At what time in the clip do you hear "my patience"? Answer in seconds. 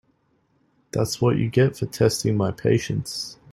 2.35-3.37